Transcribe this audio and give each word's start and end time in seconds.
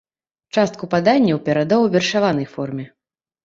Частку 0.57 0.89
паданняў 0.93 1.43
перадаў 1.51 1.87
у 1.87 1.93
вершаванай 1.99 2.51
форме. 2.59 2.91